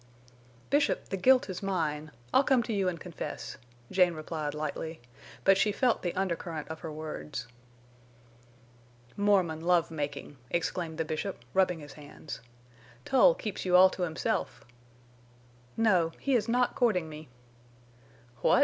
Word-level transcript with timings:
"Bishop, 0.71 1.09
the 1.09 1.15
guilt 1.15 1.47
is 1.47 1.61
mine. 1.61 2.09
I'll 2.33 2.43
come 2.43 2.63
to 2.63 2.73
you 2.73 2.87
and 2.89 2.99
confess," 2.99 3.57
Jane 3.91 4.15
replied, 4.15 4.55
lightly; 4.55 4.99
but 5.43 5.59
she 5.59 5.71
felt 5.71 6.01
the 6.01 6.15
undercurrent 6.15 6.67
of 6.69 6.79
her 6.79 6.91
words. 6.91 7.47
"Mormon 9.15 9.61
love 9.61 9.91
making!" 9.91 10.37
exclaimed 10.49 10.97
the 10.97 11.05
Bishop, 11.05 11.45
rubbing 11.53 11.81
his 11.81 11.93
hands. 11.93 12.41
"Tull 13.05 13.35
keeps 13.35 13.63
you 13.63 13.75
all 13.75 13.91
to 13.91 14.01
himself." 14.01 14.65
"No. 15.77 16.13
He 16.19 16.33
is 16.33 16.47
not 16.47 16.73
courting 16.73 17.07
me." 17.07 17.29
"What? 18.37 18.59